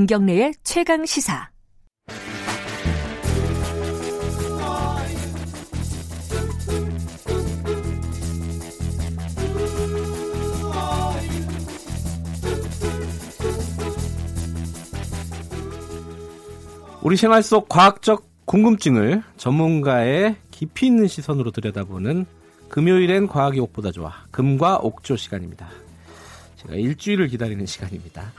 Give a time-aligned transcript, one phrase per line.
[0.00, 1.50] 김경래의 최강 시사.
[17.02, 22.24] 우리 생활 속 과학적 궁금증을 전문가의 깊이 있는 시선으로 들여다보는
[22.70, 25.68] 금요일엔 과학이 옥보다 좋아 금과 옥조 시간입니다.
[26.56, 28.32] 제가 일주일을 기다리는 시간입니다.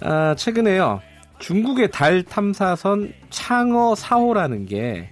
[0.00, 1.00] 아, 최근에요.
[1.38, 5.10] 중국의 달 탐사선 창어 4호라는 게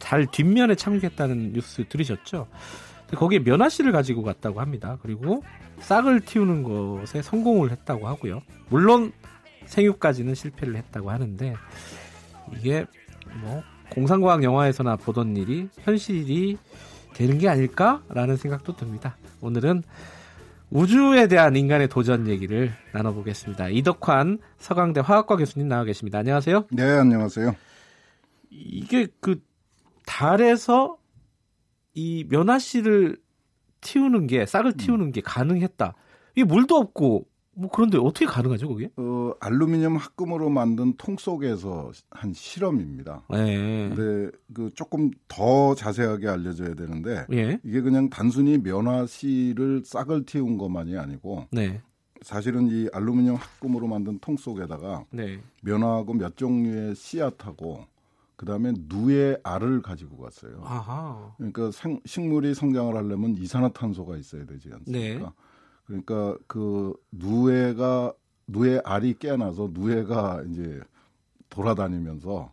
[0.00, 2.48] 달 뒷면에 착륙했다는 뉴스 들으셨죠?
[3.14, 4.98] 거기에 면화씨를 가지고 갔다고 합니다.
[5.00, 5.42] 그리고
[5.80, 8.42] 싹을 틔우는 것에 성공을 했다고 하고요.
[8.68, 9.12] 물론
[9.66, 11.54] 생육까지는 실패를 했다고 하는데
[12.56, 12.84] 이게
[13.40, 16.58] 뭐 공상과학 영화에서나 보던 일이 현실이
[17.14, 19.16] 되는 게 아닐까라는 생각도 듭니다.
[19.40, 19.82] 오늘은
[20.70, 23.68] 우주에 대한 인간의 도전 얘기를 나눠보겠습니다.
[23.68, 26.18] 이덕환 서강대 화학과 교수님 나와 계십니다.
[26.18, 26.66] 안녕하세요.
[26.70, 27.54] 네, 안녕하세요.
[28.50, 29.40] 이게 그
[30.06, 30.98] 달에서
[31.94, 33.16] 이 면화씨를
[33.80, 35.94] 틔우는 게 싹을 틔우는 게 가능했다.
[36.34, 37.26] 이게 물도 없고
[37.58, 38.90] 뭐 그런데 어떻게 가능하죠, 그게?
[38.96, 43.22] 어, 알루미늄 합금으로 만든 통 속에서 한 실험입니다.
[43.30, 43.88] 네.
[43.88, 47.58] 근데 그 조금 더 자세하게 알려져야 되는데 예.
[47.64, 51.80] 이게 그냥 단순히 면화씨를 싹을 틔운 것만이 아니고 네.
[52.20, 55.40] 사실은 이 알루미늄 합금으로 만든 통 속에다가 네.
[55.62, 57.86] 면화하고 몇 종류의 씨앗하고
[58.36, 60.60] 그다음에 누의 알을 가지고 갔어요.
[60.62, 61.32] 아하.
[61.38, 64.90] 그러니까 생, 식물이 성장을 하려면 이산화탄소가 있어야 되지 않습니까?
[64.90, 65.30] 네.
[65.86, 68.12] 그러니까 그 누에가
[68.48, 70.80] 누에 알이 깨나서 누에가 이제
[71.48, 72.52] 돌아다니면서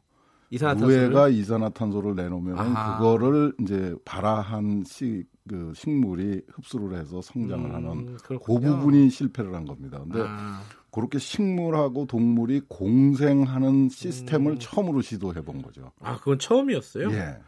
[0.50, 2.98] 이산화탄소를 누에가 이산화탄소를 내놓으면 아하.
[2.98, 8.60] 그거를 이제 발화한 시, 그 식물이 흡수를 해서 성장을 음, 하는 그 그렇군요.
[8.78, 10.00] 부분이 실패를 한 겁니다.
[10.00, 10.62] 근데 아,
[10.92, 14.60] 그렇게 식물하고 동물이 공생하는 시스템을 음.
[14.60, 15.92] 처음으로 시도해 본 거죠.
[16.00, 17.12] 아, 그건 처음이었어요?
[17.12, 17.40] 예.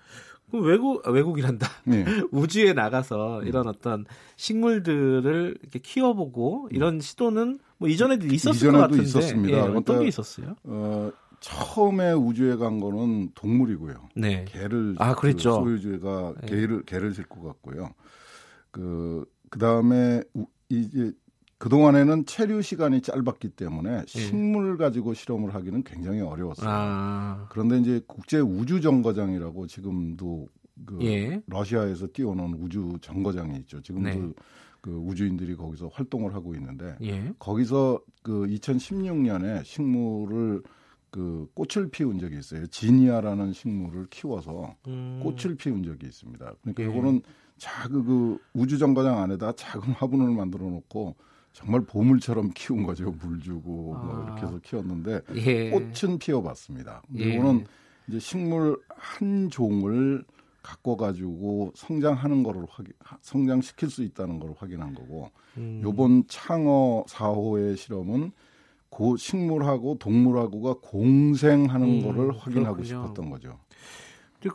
[0.60, 1.68] 외국 아, 외국이란다.
[1.94, 2.06] 예.
[2.32, 3.48] 우주에 나가서 음.
[3.48, 4.06] 이런 어떤
[4.38, 9.58] 식물들을 이렇게 키워보고 이런 시도는 뭐 이전에도 있었을 것 이전에도 같은데 있었습니다.
[9.58, 10.56] 예, 어떤 그러니까 게 있었어요?
[10.64, 13.96] 어, 처음에 우주에 간 거는 동물이고요.
[14.16, 14.46] 네.
[14.48, 15.62] 개를 아, 그랬죠.
[15.64, 16.48] 그 소유주가 네.
[16.48, 17.90] 개를 개를 싣고 갔고요.
[18.72, 21.12] 그 그다음에 우- 이제
[21.58, 26.70] 그 동안에는 체류 시간이 짧았기 때문에 식물 가지고 실험을 하기는 굉장히 어려웠어요.
[26.70, 26.74] 예.
[26.74, 30.48] 아, 그런데 이제 국제 우주 정거장이라고 지금도
[30.86, 31.42] 그 예.
[31.48, 33.82] 러시아에서 띄워놓은 우주 정거장이 있죠.
[33.82, 34.34] 지금도 네.
[34.82, 37.34] 그 우주인들이 거기서 활동을 하고 있는데 예.
[37.40, 40.62] 거기서 그 2016년에 식물을
[41.10, 42.68] 그 꽃을 피운 적이 있어요.
[42.68, 46.54] 지니아라는 식물을 키워서 음, 꽃을 피운 적이 있습니다.
[46.62, 46.88] 그러니까 예.
[46.88, 47.22] 이거는
[47.58, 51.16] 작은 그 우주 정거장 안에다 작은 화분을 만들어 놓고
[51.56, 53.12] 정말 보물처럼 키운 거죠.
[53.12, 54.24] 물 주고 뭐 아.
[54.26, 55.70] 이렇게 해서 키웠는데 예.
[55.70, 57.02] 꽃은 피워봤습니다.
[57.18, 57.34] 예.
[57.34, 57.66] 이거는
[58.10, 60.26] 이제 식물 한 종을
[60.62, 67.78] 갖고 가지고 성장하는 거를 확인, 성장시킬 수 있다는 걸 확인한 거고 음, 요번 창어 4호의
[67.78, 68.34] 실험은
[68.90, 72.84] 그 식물하고 동물하고가 공생하는 음, 거를 확인하고 그렇군요.
[72.84, 73.60] 싶었던 거죠.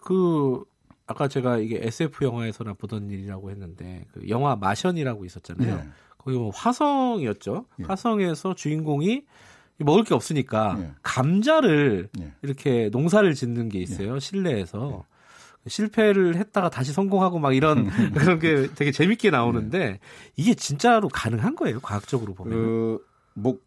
[0.02, 0.64] 그
[1.06, 5.76] 아까 제가 이게 SF 영화에서나 보던 일이라고 했는데 그 영화 마션이라고 있었잖아요.
[5.76, 5.88] 예.
[6.24, 7.64] 거기 뭐 화성이었죠.
[7.80, 7.84] 예.
[7.84, 9.22] 화성에서 주인공이
[9.78, 10.90] 먹을 게 없으니까 예.
[11.02, 12.32] 감자를 예.
[12.42, 14.18] 이렇게 농사를 짓는 게 있어요.
[14.18, 15.04] 실내에서.
[15.66, 19.98] 실패를 했다가 다시 성공하고 막 이런 그런 게 되게 재밌게 나오는데
[20.36, 22.58] 이게 진짜로 가능한 거예요, 과학적으로 보면.
[22.58, 23.58] 그, 뭐,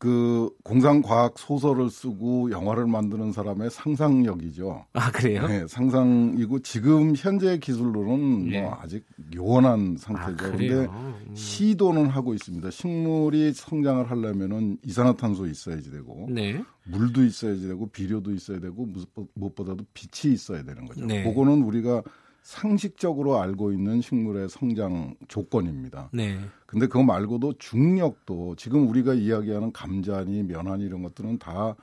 [0.00, 4.86] 그 공상과학 소설을 쓰고 영화를 만드는 사람의 상상력이죠.
[4.94, 5.46] 아, 그래요?
[5.46, 8.62] 네, 상상이고 지금 현재 기술로는 예.
[8.62, 10.52] 뭐 아직 요원한 아, 상태죠.
[10.52, 11.14] 그래요.
[11.28, 11.34] 음.
[11.34, 12.70] 시도는 하고 있습니다.
[12.70, 16.64] 식물이 성장을 하려면은 이산화탄소 있어야지 되고 네.
[16.86, 21.04] 물도 있어야지 되고 비료도 있어야 되고 무엇- 무엇보다도 빛이 있어야 되는 거죠.
[21.04, 21.24] 네.
[21.24, 22.02] 그거는 우리가
[22.42, 26.10] 상식적으로 알고 있는 식물의 성장 조건입니다.
[26.12, 26.38] 네.
[26.66, 31.74] 근데 그거 말고도 중력도 지금 우리가 이야기하는 감자니 면화니 이런 것들은 다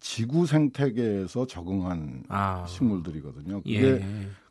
[0.00, 2.64] 지구 생태계에서 적응한 아.
[2.66, 3.62] 식물들이거든요.
[3.62, 4.06] 그게 예.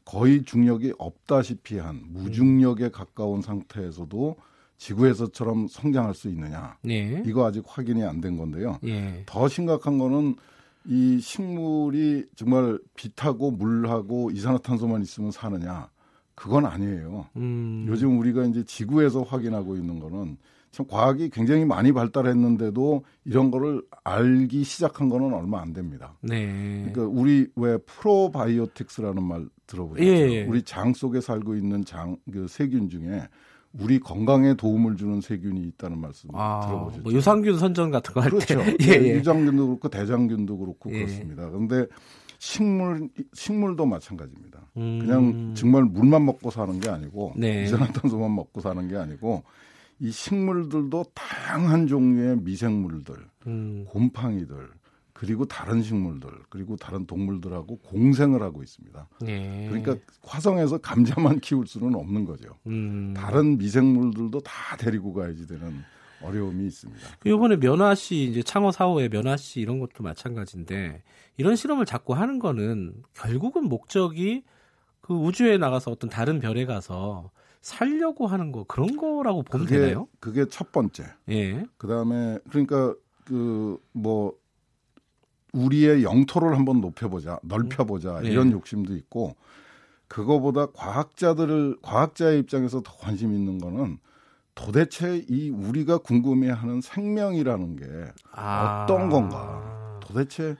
[0.05, 4.35] 거의 중력이 없다시피 한 무중력에 가까운 상태에서도
[4.77, 6.77] 지구에서처럼 성장할 수 있느냐?
[6.81, 7.23] 네.
[7.25, 8.79] 이거 아직 확인이 안 된 건데요.
[8.85, 9.23] 예.
[9.25, 10.35] 더 심각한 거는
[10.85, 15.89] 이 식물이 정말 빛하고 물하고 이산화탄소만 있으면 사느냐?
[16.35, 17.27] 그건 아니에요.
[17.37, 17.85] 음.
[17.87, 20.37] 요즘 우리가 이제 지구에서 확인하고 있는 거는
[20.71, 26.17] 참 과학이 굉장히 많이 발달했는데도 이런 거를 알기 시작한 거는 얼마 안 됩니다.
[26.21, 26.89] 네.
[26.91, 30.03] 그러니까 우리 왜 프로바이오틱스라는 말 들어보셨죠?
[30.03, 30.45] 예, 예.
[30.45, 33.21] 우리 장 속에 살고 있는 장, 그 세균 중에
[33.79, 37.03] 우리 건강에 도움을 주는 세균이 있다는 말씀 아, 들어보셨죠?
[37.03, 38.37] 뭐 유산균 선전 같은 거할 때.
[38.55, 38.59] 그렇죠.
[38.83, 39.15] 예, 예.
[39.15, 40.99] 유장균도 그렇고 대장균도 그렇고 예.
[40.99, 41.49] 그렇습니다.
[41.49, 41.87] 그런데
[42.37, 44.59] 식물 식물도 마찬가지입니다.
[44.77, 44.99] 음.
[44.99, 47.63] 그냥 정말 물만 먹고 사는 게 아니고 네.
[47.63, 49.43] 이산화탄소만 먹고 사는 게 아니고
[49.99, 53.15] 이 식물들도 다양한 종류의 미생물들,
[53.47, 53.85] 음.
[53.87, 54.69] 곰팡이들
[55.13, 59.07] 그리고 다른 식물들 그리고 다른 동물들하고 공생을 하고 있습니다.
[59.27, 59.67] 예.
[59.69, 62.57] 그러니까 화성에서 감자만 키울 수는 없는 거죠.
[62.67, 63.13] 음.
[63.15, 65.83] 다른 미생물들도 다 데리고 가야지 되는
[66.21, 67.01] 어려움이 있습니다.
[67.19, 71.03] 그 요번에 면화 씨 이제 창어 사호의 면화 씨 이런 것도 마찬가지인데
[71.37, 74.43] 이런 실험을 자꾸 하는 거는 결국은 목적이
[75.01, 77.29] 그 우주에 나가서 어떤 다른 별에 가서
[77.61, 80.07] 살려고 하는 거 그런 거라고 보면 그게 되나요?
[80.19, 81.05] 그게 첫 번째.
[81.29, 81.65] 예.
[81.77, 82.95] 그다음에 그러니까
[83.25, 84.33] 그 뭐
[85.53, 88.29] 우리의 영토를 한번 높여보자, 넓혀보자 네.
[88.29, 89.35] 이런 욕심도 있고
[90.07, 93.97] 그거보다 과학자들을 과학자의 입장에서 더 관심 있는 거는
[94.55, 97.85] 도대체 이 우리가 궁금해하는 생명이라는 게
[98.31, 98.83] 아.
[98.83, 99.97] 어떤 건가?
[100.01, 100.55] 도대체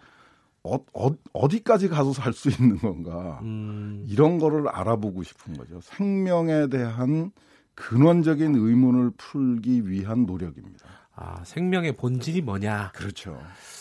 [0.63, 3.39] 어, 어, 디까지 가서 살 수 있는 건가?
[3.43, 4.05] 음.
[4.07, 5.81] 이런 거를 알아보고 싶은 거죠.
[5.81, 7.31] 생명에 대한
[7.75, 10.87] 근원적인 의문을 풀기 위한 노력입니다.
[11.15, 12.91] 아, 생명의 본질이 뭐냐?
[12.95, 13.39] 그렇죠.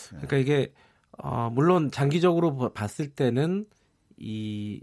[0.09, 0.73] 그러니까 이게
[1.19, 3.65] 어, 물론 장기적으로 보- 봤을 때는
[4.17, 4.81] 이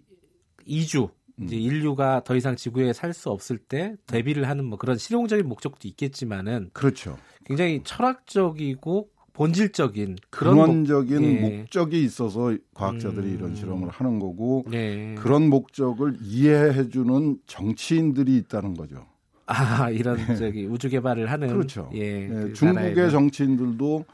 [0.67, 1.09] 이주
[1.43, 1.61] 이제 음.
[1.61, 6.71] 인류가 더 이상 지구에 살 수 없을 때 대비를 하는 뭐 그런 실용적인 목적도 있겠지만은
[6.73, 7.17] 그렇죠.
[7.45, 11.41] 굉장히 철학적이고 본질적인 그런 목- 근원적인 예.
[11.61, 13.35] 목적이 있어서 과학자들이 음.
[13.35, 15.15] 이런 실험을 하는 거고 네.
[15.19, 19.07] 그런 목적을 이해해 주는 정치인들이 있다는 거죠.
[19.47, 20.17] 아 이런
[20.47, 21.91] 저기 우주 개발을 하는 그렇죠.
[21.95, 23.11] 예, 예, 그 중국의 나라에는.
[23.11, 24.05] 정치인들도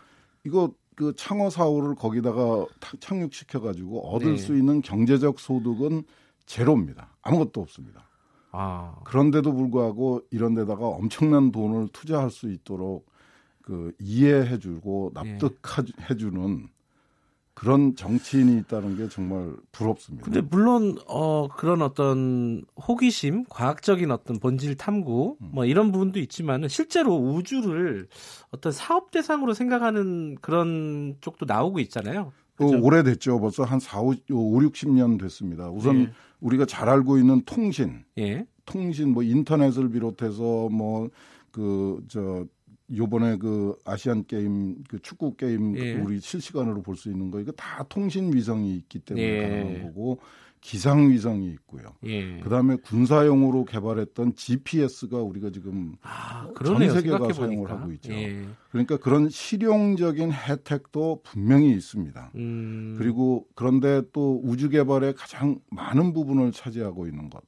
[0.44, 4.36] 이거 그 창어 사업을 거기다가 타- 착륙시켜 가지고 얻을 네.
[4.38, 6.02] 수 있는 경제적 소득은
[6.46, 7.14] 제로입니다.
[7.22, 8.08] 아무것도 없습니다.
[8.50, 13.06] 아 그런데도 불구하고 이런 데다가 엄청난 돈을 투자할 수 있도록
[13.60, 15.32] 그 이해해 주고 예.
[15.32, 16.68] 납득해 주는
[17.56, 20.26] 그런 정치인이 있다는 게 정말 부럽습니다.
[20.26, 25.48] 근데 물론 어 그런 어떤 호기심, 과학적인 어떤 본질 탐구 음.
[25.52, 28.08] 뭐 이런 부분도 있지만은 실제로 우주를
[28.50, 32.32] 어떤 사업 대상으로 생각하는 그런 쪽도 나오고 있잖아요.
[32.56, 32.64] 그?
[32.66, 33.40] 오래됐죠.
[33.40, 35.70] 벌써 한 4, 5, 5 60년 됐습니다.
[35.70, 36.10] 우선 예.
[36.40, 38.46] 우리가 잘 알고 있는 통신, 예.
[38.66, 41.08] 통신 뭐 인터넷을 비롯해서 뭐
[41.56, 42.44] 그 저
[42.94, 45.94] 요번에 그 아시안 게임 그 축구 게임 예.
[45.94, 49.40] 우리 실시간으로 볼 수 있는 거 이거 다 통신 위성이 있기 때문에 예.
[49.40, 50.20] 가능한 거고
[50.62, 51.94] 기상 위성이 있고요.
[52.06, 52.38] 예.
[52.40, 56.88] 그다음에 군사용으로 개발했던 GPS가 우리가 지금 아, 그러네요.
[56.92, 57.70] 전 세계가 사용을.
[57.70, 58.12] 하고 있죠.
[58.12, 58.44] 예.
[58.70, 62.32] 그러니까 그런 실용적인 혜택도 분명히 있습니다.
[62.36, 62.96] 음.
[62.98, 67.42] 그리고 그런데 또 우주 개발의 가장 많은 부분을 차지하고 있는 것,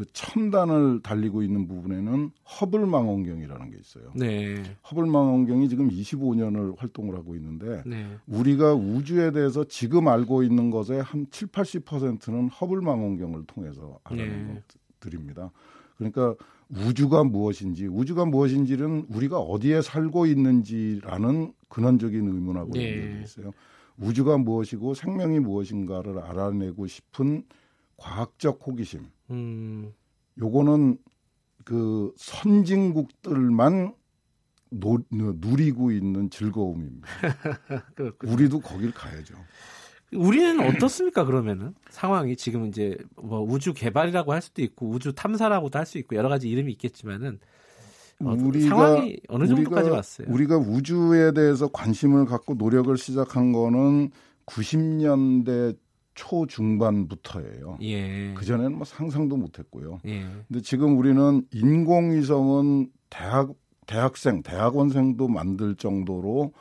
[0.00, 4.10] 그 첨단을 달리고 있는 부분에는 허블 망원경이라는 게 있어요.
[4.16, 4.62] 네.
[4.90, 8.06] 허블 망원경이 지금 25년을 활동을 하고 있는데 네.
[8.26, 14.62] 우리가 우주에 대해서 지금 알고 있는 것의 한 7, 80%는 허블 망원경을 통해서 알아낸 네.
[15.00, 15.50] 것들입니다.
[15.98, 16.34] 그러니까
[16.70, 22.96] 우주가 무엇인지, 우주가 무엇인지는 우리가 어디에 살고 있는지라는 근원적인 의문하고 네.
[22.96, 23.52] 연결돼 있어요.
[23.98, 27.44] 우주가 무엇이고 생명이 무엇인가를 알아내고 싶은
[28.00, 29.06] 과학적 호기심.
[29.30, 29.92] 음.
[30.38, 30.98] 요거는
[31.64, 33.94] 그 선진국들만
[34.70, 37.06] 노, 누리고 있는 즐거움입니다.
[38.24, 39.34] 우리도 거길 가야죠.
[40.12, 45.86] 우리는 어떻습니까 그러면은 상황이 지금 이제 뭐 우주 개발이라고 할 수도 있고 우주 탐사라고도 할
[45.86, 47.38] 수 있고 여러 가지 이름이 있겠지만은
[48.24, 48.36] 어,
[48.68, 50.26] 상황이 어느 정도까지 우리가, 왔어요?
[50.30, 54.10] 우리가 우주에 대해서 관심을 갖고 노력을 시작한 거는
[54.46, 55.76] 90년대
[56.20, 57.78] 초중반부터예요.
[57.80, 58.34] 예.
[58.34, 60.00] 그 전에는 뭐 상상도 못했고요.
[60.04, 60.26] 예.
[60.48, 63.54] 근데 지금 우리는 인공위성은 대학
[63.86, 66.52] 대학생, 대학원생도 만들 정도로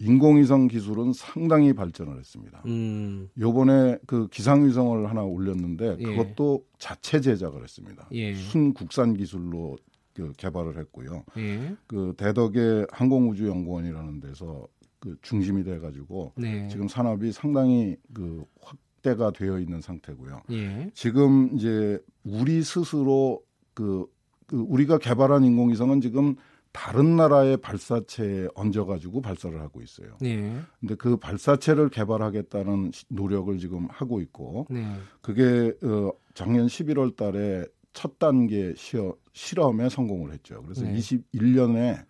[0.00, 2.62] 인공위성 기술은 상당히 발전을 했습니다.
[2.66, 3.30] 음.
[3.38, 6.04] 요번에 그 기상위성을 하나 올렸는데 예.
[6.04, 8.08] 그것도 자체 제작을 했습니다.
[8.12, 8.34] 예.
[8.34, 9.76] 순 국산 기술로
[10.12, 11.24] 그 개발을 했고요.
[11.38, 11.74] 예.
[11.86, 14.66] 그 대덕의 항공우주연구원이라는 데서
[14.98, 16.66] 그 중심이 돼 가지고 네.
[16.68, 20.40] 지금 산업이 상당히 그 확 대가 되어 있는 상태고요.
[20.50, 20.90] 예.
[20.94, 23.42] 지금 이제 우리 스스로
[23.74, 24.06] 그,
[24.46, 26.34] 그 우리가 개발한 인공위성은 지금
[26.72, 30.16] 다른 나라의 발사체에 얹어가지고 발사를 하고 있어요.
[30.24, 30.56] 예.
[30.80, 34.84] 근데 그 발사체를 개발하겠다는 시- 노력을 지금 하고 있고 네.
[35.20, 40.62] 그게 어, 작년 11월 달에 첫 단계 시어, 실험에 성공을 했죠.
[40.62, 40.94] 그래서 네.
[40.96, 42.04] 21년에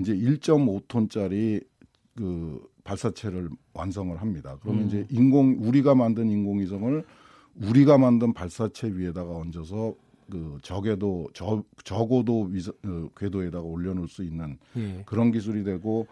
[0.00, 1.64] 이제 1.5톤짜리
[2.16, 4.56] 그 발사체를 완성을 합니다.
[4.62, 4.88] 그러면 음.
[4.88, 7.04] 이제 인공 우리가 만든 인공위성을
[7.62, 9.94] 우리가 만든 발사체 위에다가 얹어서
[10.30, 15.02] 그 적에도 저, 적어도 위서, 어, 궤도에다가 올려놓을 수 있는 예.
[15.04, 16.06] 그런 기술이 되고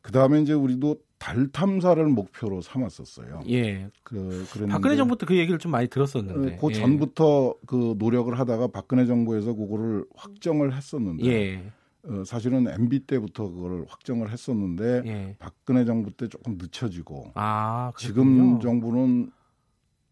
[0.00, 3.42] 그 다음에 이제 우리도 달 탐사를 목표로 삼았었어요.
[3.48, 3.88] 예.
[4.02, 6.56] 그 그랬는데 박근혜 정부 때 그 얘기를 좀 많이 들었었는데.
[6.56, 6.74] 그 예.
[6.74, 11.72] 전부터 그 노력을 하다가 박근혜 정부에서 그거를 확정을 했었는데 예.
[12.04, 15.36] 어, 사실은 MB 때부터 그걸 확정을 했었는데 예.
[15.38, 18.58] 박근혜 정부 때 조금 늦춰지고 아, 지금.
[18.60, 19.30] 정부는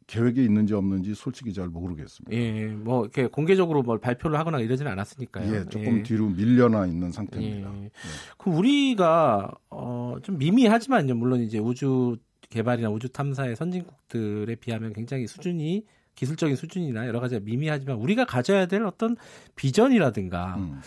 [0.07, 2.37] 계획이 있는지 없는지 솔직히 잘 모르겠습니다.
[2.37, 5.55] 예, 뭐 이렇게 공개적으로 뭘 발표를 하거나 이러지는 않았으니까요.
[5.55, 7.73] 예, 조금 뒤로 밀려나 있는 상태입니다.
[7.85, 7.91] 예.
[8.37, 11.15] 그 우리가 어, 좀 미미하지만요.
[11.15, 12.17] 물론 이제 우주
[12.49, 15.85] 개발이나 우주 탐사의 선진국들에 비하면 굉장히 수준이
[16.17, 19.17] 기술적인 수준이나 여러 가지가 미미하지만 우리가 가져야 될 어떤
[19.55, 20.81] 비전이라든가 음.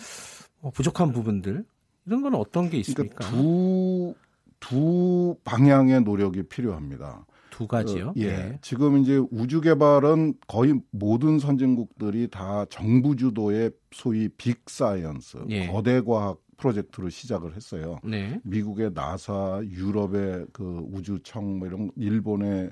[0.64, 1.62] 뭐 부족한 부분들
[2.06, 3.16] 이런 건 어떤 게 있습니까?
[3.16, 4.14] 그러니까 두,
[4.60, 7.26] 두 방향의 노력이 필요합니다.
[7.50, 8.08] 두 가지요.
[8.08, 8.58] 어, 예.
[8.62, 15.66] 지금 이제 우주 개발은 거의 모든 선진국들이 다 정부 주도의 소위 big science, 예.
[15.66, 17.98] 거대 과학 프로젝트로 시작을 했어요.
[18.02, 18.40] 네.
[18.42, 22.70] 미국의 나사, 유럽의 그 우주청, 뭐 이런 일본의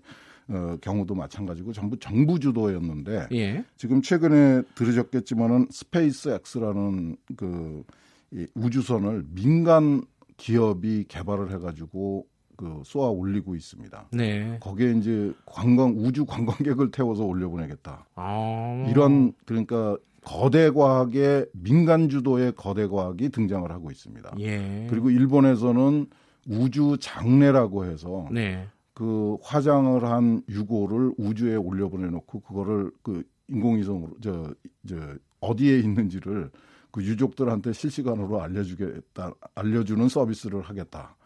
[0.48, 3.64] 어, 경우도 마찬가지고 전부 정부 주도였는데 예.
[3.76, 7.84] 지금 최근에 들으셨겠지만은 SpaceX라는 그
[8.32, 10.02] 이 우주선을 민간
[10.36, 14.08] 기업이 개발을 해가지고 그 쏘아 올리고 있습니다.
[14.12, 14.58] 네.
[14.60, 18.06] 거기에 이제 관광 우주 관광객을 태워서 올려보내겠다.
[18.14, 18.86] 아.
[18.88, 24.34] 이런 그러니까 거대 과학의 민간 주도의 거대 과학이 등장을 하고 있습니다.
[24.40, 24.86] 예.
[24.88, 26.06] 그리고 일본에서는
[26.48, 28.66] 우주 장례라고 해서 네.
[29.02, 34.54] 그 화장을 한 유고를 우주에 올려보내 놓고 그거를 그 인공위성으로 저,
[34.86, 34.96] 저
[35.40, 36.52] 어디에 있는지를
[36.92, 41.16] 그 유족들한테 실시간으로 알려주겠다 알려주는 서비스를 하겠다.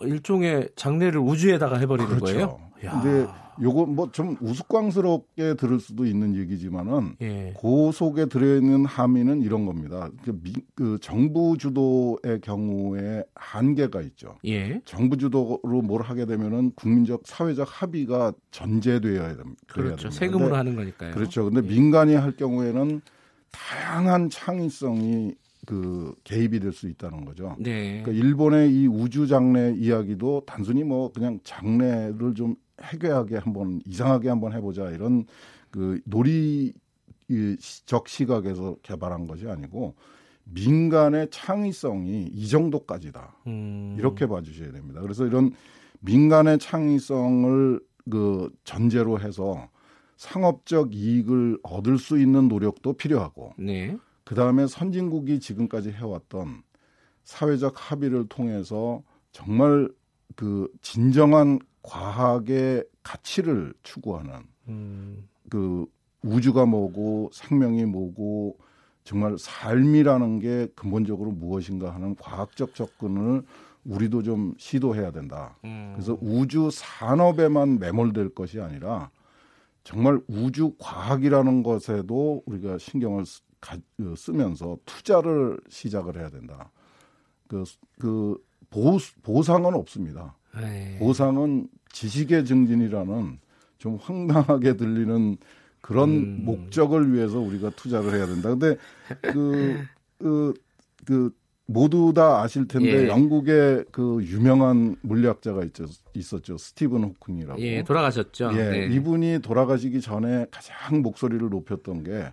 [0.00, 2.24] 일종의 장례를 우주에다가 해버리는 그렇죠.
[2.32, 2.60] 거예요.
[2.84, 3.00] 야.
[3.00, 3.26] 근데
[3.62, 7.54] 요거 뭐 좀 우스꽝스럽게 들을 수도 있는 얘기지만은 예.
[7.58, 10.10] 그 속에 들어있는 함의는 이런 겁니다.
[10.22, 14.36] 그, 미, 그 정부 주도의 경우에 한계가 있죠.
[14.44, 14.80] 예.
[14.84, 19.60] 정부 주도로 뭘 하게 되면은 국민적 사회적 합의가 전제되어야 됩니다.
[19.68, 20.10] 그렇죠.
[20.10, 21.12] 세금으로 하는 거니까요.
[21.14, 21.44] 그렇죠.
[21.50, 21.74] 근데 예.
[21.74, 23.00] 민간이 할 경우에는
[23.50, 25.34] 다양한 창의성이
[25.66, 27.56] 그 개입이 될 수 있다는 거죠.
[27.58, 28.02] 네.
[28.02, 34.52] 그러니까 일본의 이 우주 장례 이야기도 단순히 뭐 그냥 장례를 좀 해괴하게 한번 이상하게 한번
[34.52, 35.26] 해보자 이런
[35.70, 36.76] 그 놀이적
[38.08, 39.94] 시각에서 개발한 것이 아니고
[40.44, 43.96] 민간의 창의성이 이 정도까지다 음.
[43.98, 45.00] 이렇게 봐주셔야 됩니다.
[45.00, 45.52] 그래서 이런
[46.00, 47.80] 민간의 창의성을
[48.10, 49.68] 그 전제로 해서
[50.16, 53.96] 상업적 이익을 얻을 수 있는 노력도 필요하고 네.
[54.26, 56.64] 그 다음에 선진국이 지금까지 해왔던
[57.22, 59.88] 사회적 합의를 통해서 정말
[60.34, 64.32] 그 진정한 과학의 가치를 추구하는
[64.66, 65.28] 음.
[65.48, 65.86] 그
[66.22, 68.58] 우주가 뭐고 생명이 뭐고
[69.04, 73.44] 정말 삶이라는 게 근본적으로 무엇인가 하는 과학적 접근을
[73.84, 75.56] 우리도 좀 시도해야 된다.
[75.64, 75.92] 음.
[75.94, 79.10] 그래서 우주 산업에만 매몰될 것이 아니라
[79.84, 83.24] 정말 우주 과학이라는 것에도 우리가 신경을
[83.66, 83.76] 쓰, 가,
[84.16, 86.70] 쓰면서 투자를 시작을 해야 된다.
[87.48, 87.64] 그,
[87.98, 88.36] 그
[88.70, 90.36] 보, 보상은 없습니다.
[90.54, 90.96] 네.
[90.98, 93.38] 보상은 지식의 증진이라는
[93.78, 95.36] 좀 황당하게 들리는
[95.80, 96.44] 그런 음.
[96.44, 98.50] 목적을 위해서 우리가 투자를 해야 된다.
[98.50, 98.76] 근데
[99.22, 99.84] 그,
[100.18, 100.54] 그,
[101.04, 101.30] 그
[101.66, 103.08] 모두 다 아실 텐데 예.
[103.08, 106.58] 영국의 그 유명한 물리학자가 있죠, 있었죠.
[106.58, 107.60] 스티븐 호킹이라고.
[107.60, 108.50] 예, 돌아가셨죠.
[108.54, 108.86] 예, 네.
[108.94, 112.32] 이분이 돌아가시기 전에 가장 목소리를 높였던 게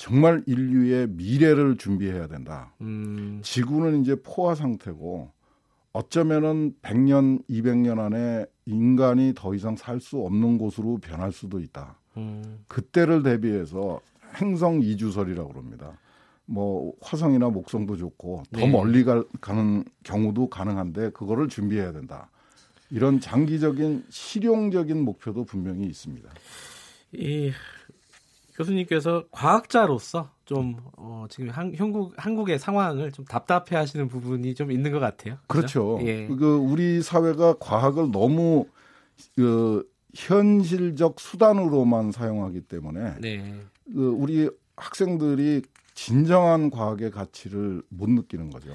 [0.00, 2.72] 정말 인류의 미래를 준비해야 된다.
[2.80, 3.40] 음.
[3.44, 5.30] 지구는 이제 포화 상태고
[5.92, 11.98] 어쩌면은 100년, 200년 안에 인간이 더 이상 살 수 없는 곳으로 변할 수도 있다.
[12.16, 12.64] 음.
[12.66, 14.00] 그때를 대비해서
[14.36, 15.98] 행성 이주설이라고 그럽니다.
[16.46, 18.68] 뭐 화성이나 목성도 좋고 더 네.
[18.68, 22.30] 멀리 갈, 가는 경우도 가능한데 그거를 준비해야 된다.
[22.88, 26.30] 이런 장기적인 실용적인 목표도 분명히 있습니다.
[27.12, 27.52] 이
[28.54, 34.98] 교수님께서 과학자로서 좀 어, 지금 한, 한국 한국의 상황을 좀 답답해하시는 부분이 좀 있는 것
[34.98, 35.38] 같아요.
[35.46, 35.98] 그렇죠.
[36.02, 36.26] 예.
[36.26, 38.66] 그 우리 사회가 과학을 너무
[39.36, 43.54] 그 현실적 수단으로만 사용하기 때문에 네.
[43.92, 45.62] 그 우리 학생들이
[45.94, 48.70] 진정한 과학의 가치를 못 느끼는 거죠.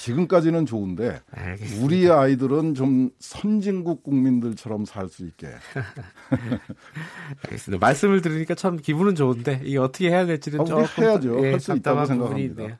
[0.00, 1.84] 지금까지는 좋은데 알겠습니다.
[1.84, 5.48] 우리 아이들은 좀 선진국 국민들처럼 살 수 있게.
[7.44, 7.84] 알겠습니다.
[7.84, 11.44] 말씀을 들으니까 참 기분은 좋은데 이게 어떻게 해야 될지는 아, 조금 해야죠.
[11.44, 12.62] 예, 할수 있다고 생각합니다.
[12.62, 12.78] 있네요.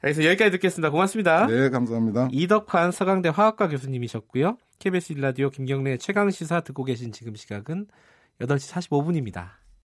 [0.00, 0.90] 그래서 여기까지 듣겠습니다.
[0.90, 1.46] 고맙습니다.
[1.46, 2.28] 네, 감사합니다.
[2.32, 4.58] 이덕환 서강대 화학과 교수님이셨고요.
[4.78, 7.86] KBS 일라디오 김경래 최강 시사 듣고 계신 지금 시각은
[8.40, 9.50] 8시 45분입니다.